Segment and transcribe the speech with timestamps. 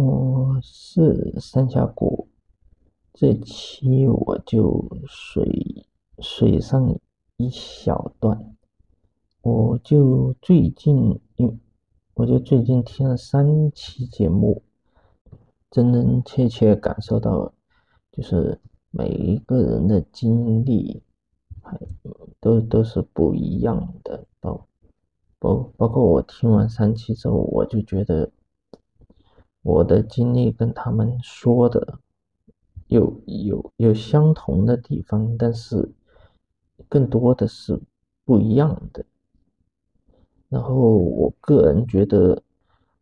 [0.00, 2.28] 我是三峡谷，
[3.12, 5.84] 这期我就水
[6.20, 6.96] 水上
[7.36, 8.54] 一小段，
[9.42, 11.60] 我就最近，因
[12.14, 14.62] 我就最近听了三期节目，
[15.68, 17.52] 真真切切感受到，
[18.12, 18.60] 就是
[18.92, 21.02] 每一个人的经历，
[21.60, 21.76] 还
[22.38, 24.64] 都都是不一样的，包
[25.40, 28.30] 包包括我听完三期之后，我就觉得。
[29.68, 31.98] 我的经历跟他们说的
[32.86, 35.92] 有有有相同的地方，但是
[36.88, 37.78] 更多的是
[38.24, 39.04] 不一样的。
[40.48, 42.42] 然后我个人觉得，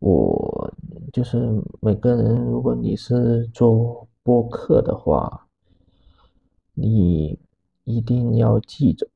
[0.00, 0.70] 我
[1.14, 1.38] 就是
[1.80, 5.46] 每个人，如果你是做播客的话，
[6.74, 7.38] 你
[7.84, 9.08] 一定要记着，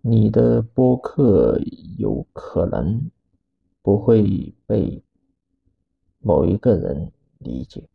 [0.00, 1.60] 你的播客
[1.98, 3.10] 有可能
[3.82, 5.03] 不会被。
[6.26, 7.86] 某一个人理解，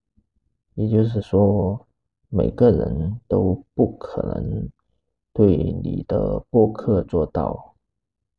[0.76, 1.88] 也就是说，
[2.30, 4.70] 每个人都不可能
[5.34, 7.74] 对你的播客做到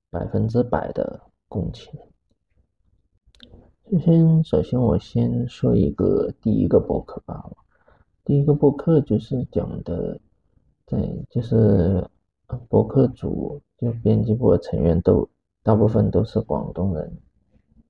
[0.08, 1.92] 百分之百的共情。
[3.90, 7.50] 首先，首先我先说一个第一个播客吧。
[8.24, 10.20] 第一个播客就是讲的，
[10.86, 12.08] 在就是
[12.68, 15.28] 播客组就编辑部的成员都
[15.64, 17.12] 大部分都是广东人，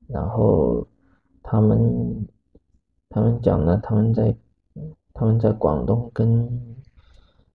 [0.06, 0.86] 然后。
[1.42, 2.28] 他们
[3.08, 4.36] 他们讲了，他们在
[5.12, 6.76] 他们在广东跟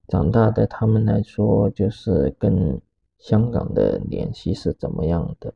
[0.07, 2.81] 长大的他们来说，就是跟
[3.17, 5.53] 香港的联系是怎么样的。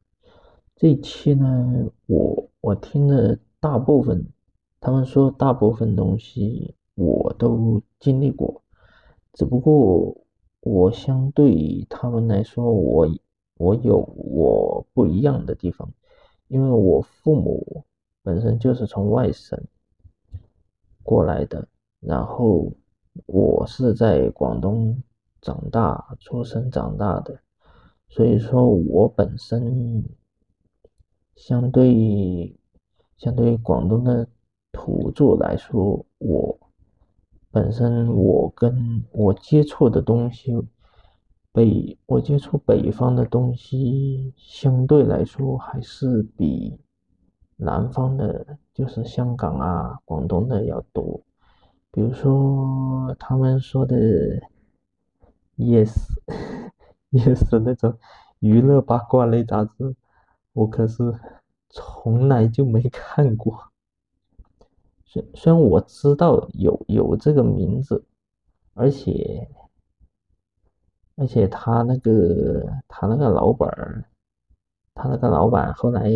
[0.75, 4.25] 这一期呢，我我听了大部分，
[4.79, 8.61] 他们说大部分东西我都经历过，
[9.33, 10.15] 只不过
[10.61, 13.07] 我相对他们来说，我
[13.57, 15.91] 我有我不一样的地方，
[16.47, 17.83] 因为我父母。
[18.21, 19.59] 本身就是从外省
[21.03, 21.67] 过来的，
[22.01, 22.71] 然后
[23.25, 25.01] 我是在广东
[25.41, 27.39] 长大、出生、长大的，
[28.09, 30.03] 所以说我本身
[31.35, 32.55] 相对
[33.17, 34.27] 相对于广东的
[34.71, 36.59] 土著来说，我
[37.51, 40.53] 本身我跟我接触的东西，
[41.51, 46.77] 北我接触北方的东西，相对来说还是比。
[47.61, 51.19] 南方的，就是香港啊、广东的要多。
[51.91, 53.97] 比如说他们说的
[55.57, 57.97] yes，yes 那种
[58.39, 59.93] 娱乐八卦类杂志，
[60.53, 61.13] 我可是
[61.69, 63.71] 从来就没看过。
[65.03, 68.05] 虽虽然我知道有有这个名字，
[68.73, 69.49] 而且
[71.17, 74.05] 而且他那个他那个老板，
[74.93, 76.09] 他那个老板后来。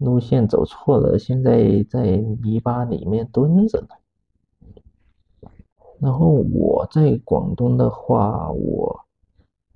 [0.00, 3.88] 路线走错了，现在在泥巴里面蹲着呢。
[6.00, 9.04] 然后我在广东的话，我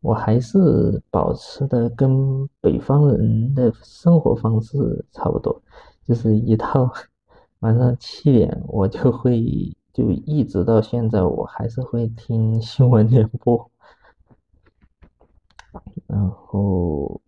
[0.01, 5.61] 我还是保持的跟北方人的生活方式差不多，
[6.07, 6.91] 就是一到
[7.61, 13.71] 晚上七点，我就会就一直到现在，我还是会听新闻联播，
[16.07, 17.21] 然后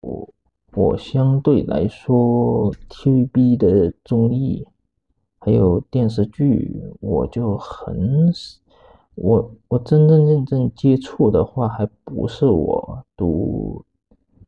[0.00, 0.33] 我。
[0.76, 4.66] 我相对来说，TVB 的综艺
[5.38, 8.32] 还有电视剧，我就很，
[9.14, 13.84] 我我真真正正接触的话，还不是我读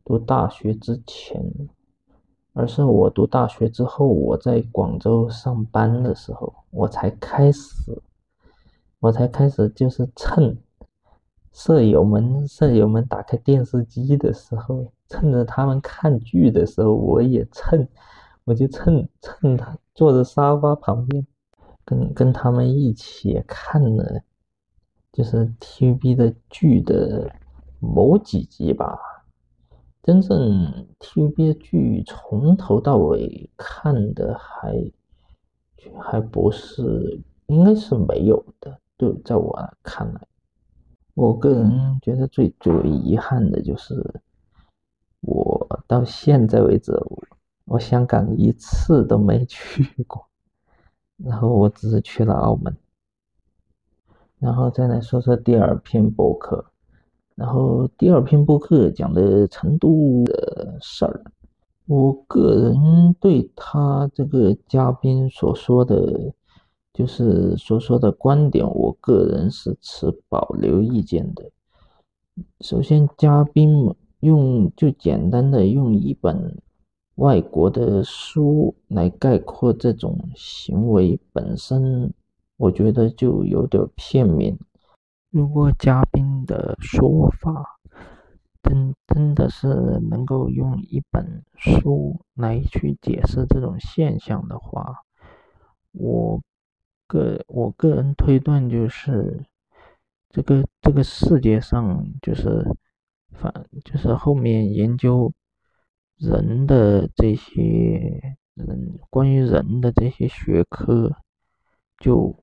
[0.05, 1.41] 读大学之前，
[2.55, 8.03] 而是我读大学之后，我在广州上班的时候，我才开始，
[8.99, 10.59] 我才开始就是趁。
[11.53, 17.89] 舍友们，舍友们打开电视机的时候，趁着他们看剧的时候，我也趁，
[18.45, 21.27] 我就趁趁他坐在沙发旁边，
[21.85, 24.23] 跟跟他们一起看了，
[25.13, 27.31] 就是 TVB 的剧的
[27.81, 28.99] 某几集吧。
[30.03, 34.93] 真正 TVB 的剧从头到尾看的还
[35.99, 38.79] 还不是，应该是没有的。
[38.97, 40.21] 对，在我看来。
[41.15, 43.95] 我个人觉得最最遗憾的就是，
[45.27, 46.93] 我到现在为止，
[47.67, 50.27] 我香港一次都没去过，
[51.17, 52.75] 然后我只是去了澳门。
[54.39, 56.65] 然后再来说说第二篇博客，
[57.35, 61.25] 然后第二篇博客讲的成都的事儿，
[61.87, 66.33] 我个人对他这个嘉宾所说的。
[66.97, 71.45] 就是所说的观点，我个人是持保留意见的。
[72.63, 73.95] 首先，嘉宾
[74.27, 76.61] 用就简单的用一本
[77.15, 82.13] 外国的书来概括这种行为本身，
[82.57, 84.59] 我觉得就有点片面。
[85.31, 87.79] 如果嘉宾的说法
[88.63, 89.69] 真真的是
[90.11, 95.03] 能够用一本书来去解释这种现象的话，
[95.93, 96.41] 我
[97.07, 99.45] 个我个人推断就是，
[100.31, 102.67] 这个这个世界上就是
[103.33, 105.33] 反就是后面研究。
[106.19, 111.15] 人的这些人，关于人的这些学科，
[111.99, 112.43] 就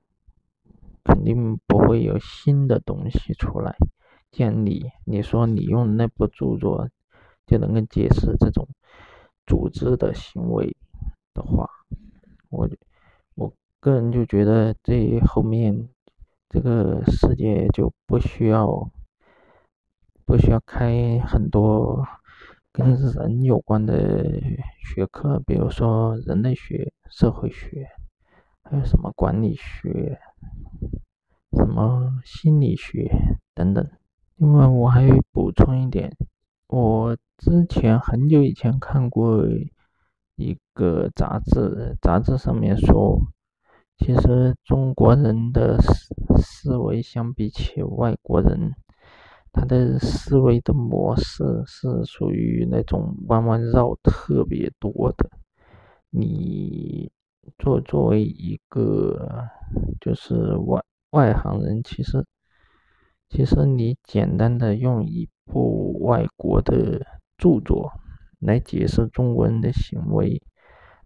[1.04, 3.76] 肯定不会有新的东西出来。
[4.30, 6.88] 既然你你说你用那部著作
[7.48, 8.68] 就能够解释这种
[9.48, 10.78] 组织的行为
[11.34, 11.68] 的话，
[12.50, 12.70] 我
[13.34, 15.90] 我个人就觉得这后面
[16.48, 18.92] 这个世界就不需要
[20.26, 22.06] 不需要开很多。
[22.76, 24.42] 跟人有关的
[24.80, 27.88] 学科，比如说人类学、社会学，
[28.64, 30.20] 还有什么管理学、
[31.52, 33.12] 什么心理学
[33.54, 33.88] 等等。
[34.38, 36.18] 另外，我还补充一点，
[36.66, 39.46] 我之前很久以前看过
[40.36, 43.22] 一个杂志，杂志上面说，
[44.00, 48.74] 其实中国人的思思维相比起外国人。
[49.54, 55.30] 他的思维的模式是属于那种弯弯绕特别多的。
[56.10, 57.12] 你
[57.60, 59.48] 作作为一个
[60.02, 62.26] 就是外外行人，其实
[63.30, 67.00] 其实你简单的用一部外国的
[67.38, 67.92] 著作
[68.40, 70.42] 来解释中国人的行为，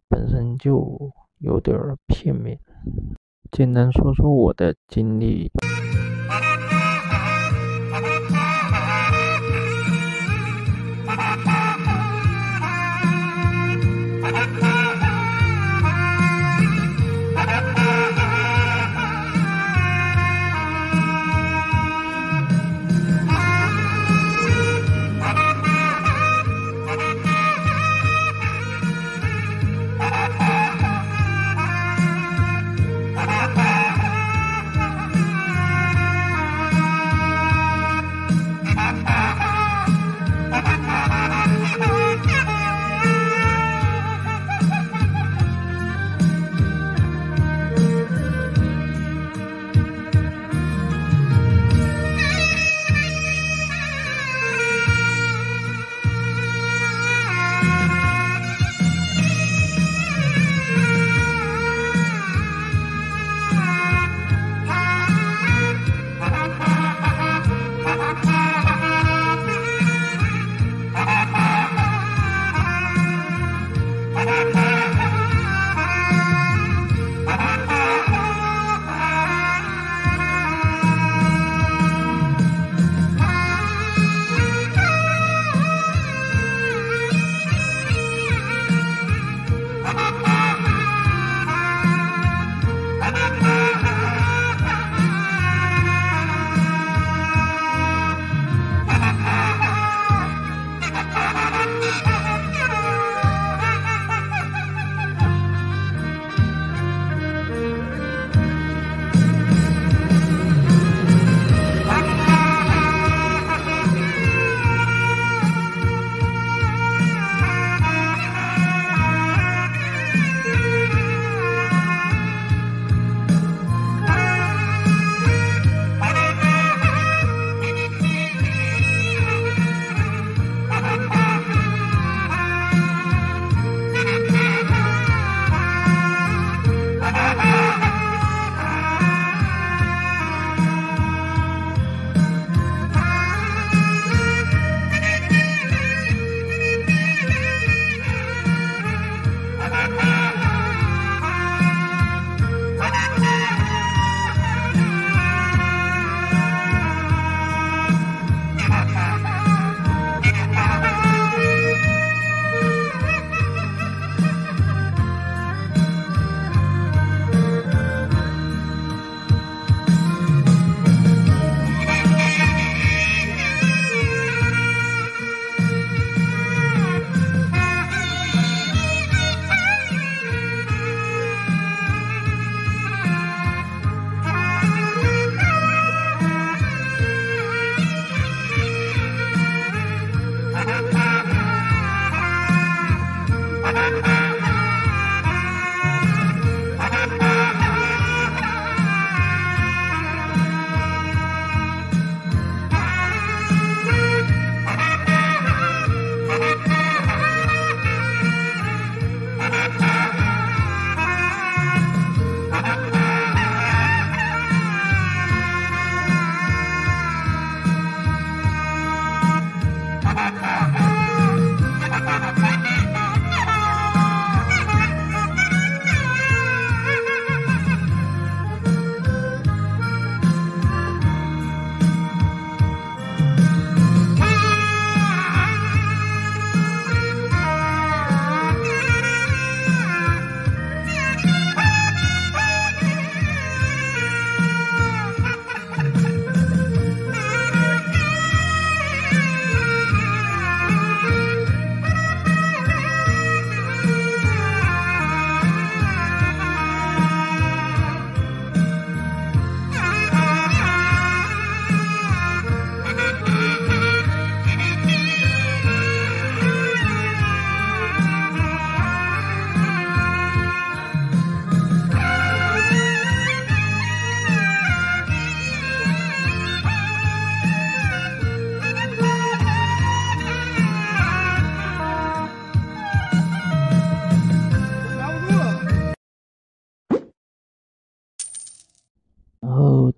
[0.08, 1.78] 本身就有点
[2.08, 2.58] 片面。
[3.52, 5.52] 简单说说我的经历。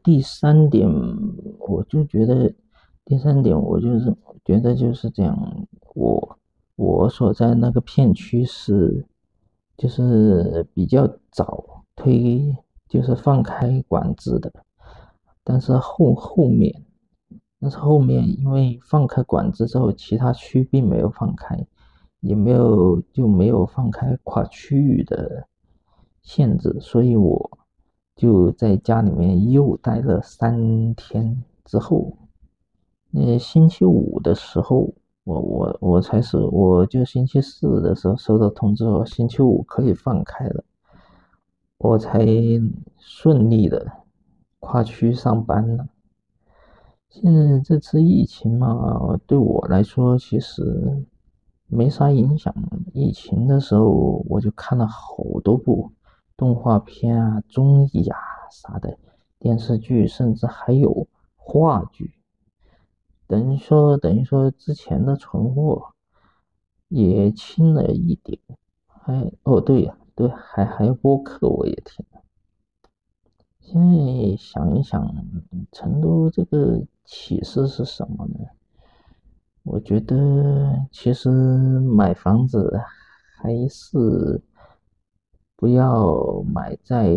[0.09, 0.89] 第三点，
[1.59, 2.51] 我就觉得
[3.05, 5.67] 第三点，我就是觉得就是这样。
[5.93, 6.39] 我
[6.75, 9.05] 我所在那个片区是，
[9.77, 14.51] 就是比较早推，就是放开管制的。
[15.43, 16.73] 但是后后面，
[17.59, 21.67] 但是后面因为放开管制之后，其他区并没有放开，
[22.21, 25.47] 也没有就没有放开跨区域的
[26.23, 27.58] 限制，所以我。
[28.19, 32.17] 就在家里面又待了三天之后，
[33.11, 40.65] 那星期五的时候，我我我才是，我就星期四的时候收到通知说星期五可以放开了，
[41.77, 42.27] 我才
[42.97, 43.89] 顺利的
[44.59, 45.87] 跨区上班了。
[47.07, 51.05] 现在这次疫情嘛，对我来说其实
[51.67, 52.53] 没啥影响。
[52.91, 55.93] 疫情的时候我就看了好多部。
[56.39, 58.17] 动画片啊、综艺啊
[58.49, 58.97] 啥的，
[59.39, 61.05] 电视剧，甚至还有
[61.35, 62.13] 话剧，
[63.27, 65.95] 等于说等于说之前的存货
[66.87, 68.39] 也轻了一点。
[68.87, 72.05] 还哦对呀，对，还还有播客我也听。
[73.59, 75.13] 现在想一想，
[75.73, 78.45] 成都这个启示是什么呢？
[79.63, 81.29] 我觉得其实
[81.81, 82.79] 买房子
[83.35, 84.41] 还是。
[85.59, 87.13] 不要买在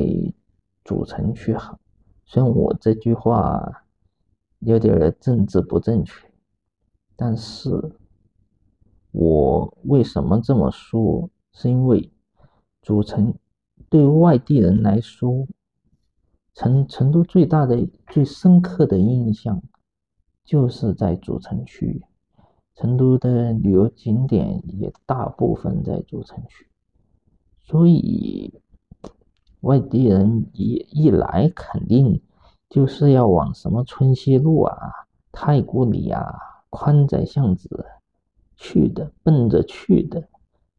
[0.82, 1.78] 主城区好，
[2.24, 3.84] 虽然我这句话
[4.58, 6.28] 有点政治不正确，
[7.14, 7.70] 但是
[9.12, 11.30] 我为什么这么说？
[11.52, 12.10] 是因为
[12.80, 13.32] 主城
[13.88, 15.46] 对外地人来说，
[16.52, 19.62] 成成都最大的、最深刻的印象
[20.44, 22.02] 就是在主城区，
[22.74, 26.66] 成都的旅游景点也大部分在主城区。
[27.62, 28.52] 所以，
[29.60, 32.20] 外地人一一来，肯定
[32.68, 34.76] 就是要往什么春熙路啊、
[35.30, 36.34] 太古里啊、
[36.70, 37.86] 宽窄巷子
[38.56, 40.28] 去的，奔着去的。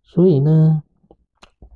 [0.03, 0.83] 所以呢，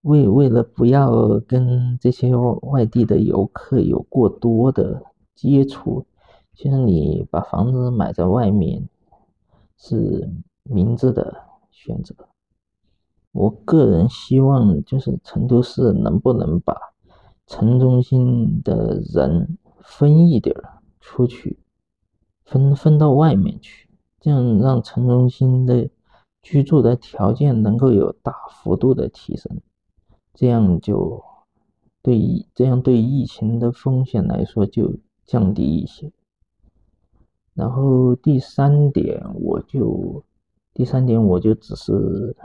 [0.01, 5.01] 为为了不要跟这些外地的游客有过多的
[5.33, 6.05] 接触，
[6.53, 8.87] 其实你把房子买在外面
[9.77, 10.29] 是
[10.63, 12.13] 明智的选择。
[13.37, 16.75] 我个人希望就是成都市能不能把
[17.45, 20.55] 城中心的人分一点
[20.99, 21.59] 出去，
[22.45, 23.87] 分分到外面去，
[24.19, 25.87] 这样让城中心的
[26.41, 29.61] 居住的条件能够有大幅度的提升，
[30.33, 31.23] 这样就
[32.01, 34.95] 对这样对疫情的风险来说就
[35.27, 36.11] 降低一些。
[37.53, 40.23] 然后第三点，我就
[40.73, 42.35] 第三点我就只是。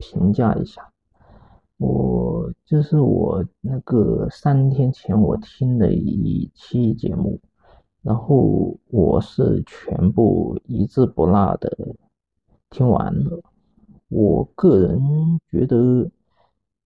[0.00, 0.90] 评价一下，
[1.76, 7.38] 我这是我那个三天前我听的一期节目，
[8.02, 11.70] 然后我是全部一字不落的
[12.70, 13.42] 听完了。
[14.08, 16.10] 我个人觉得，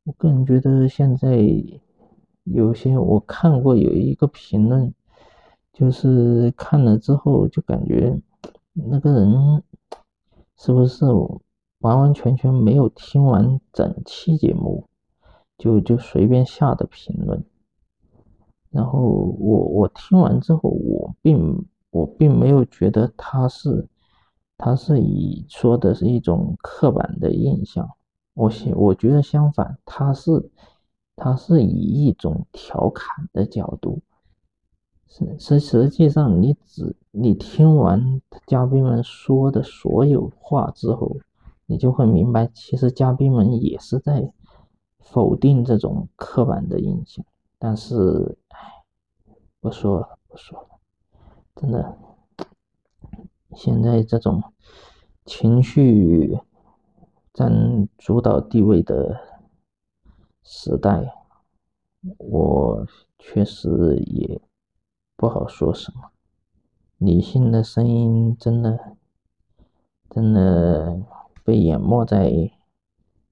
[0.03, 1.39] 我个人觉得现在
[2.43, 4.93] 有些我看过有一个评论，
[5.73, 8.21] 就是看了之后就感觉
[8.73, 9.63] 那个人
[10.59, 11.41] 是不是我？
[11.85, 14.89] 完完全全没有听完整期节目，
[15.59, 17.45] 就就随便下的评论。
[18.71, 23.87] 然后我我听完之后，我并我并没有觉得他是
[24.57, 27.87] 他是以说的是一种刻板的印象，
[28.33, 30.51] 我我觉得相反，他是
[31.15, 34.01] 他是以一种调侃的角度。
[35.07, 41.19] 实实实际上，你只你听完嘉宾们说的所有话之后。
[41.67, 44.33] 你就会明白，其实嘉宾们也是在
[44.99, 47.25] 否定这种刻板的印象。
[47.59, 48.85] 但是，唉，
[49.61, 50.69] 不说了，不说了，
[51.57, 51.97] 真的，
[53.55, 54.43] 现在这种
[55.25, 56.39] 情绪
[57.33, 59.19] 占主导地位的
[60.43, 61.15] 时代，
[62.19, 62.87] 我
[63.19, 64.39] 确实也
[65.17, 66.11] 不好说什么。
[66.99, 68.97] 理性的声音真的，
[70.11, 71.01] 真的。
[71.45, 72.51] 被淹没在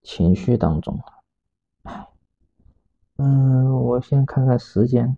[0.03, 2.09] 情绪当中了。
[3.17, 5.17] 嗯，我先看看时间，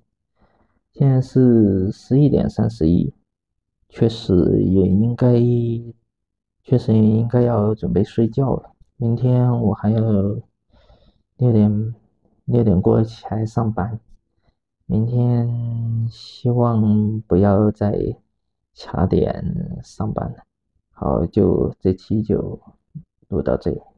[0.93, 3.13] 现在是十一点三十一，
[3.89, 5.33] 确实也应该，
[6.63, 8.73] 确实也应该要准备睡觉了。
[8.97, 10.01] 明天我还要
[11.37, 11.95] 六点
[12.45, 13.99] 六点过起来上班。
[14.87, 18.17] 明天希望不要再
[18.77, 20.45] 卡点上班了。
[20.91, 22.61] 好，就这期就。
[23.35, 23.94] 录到这里。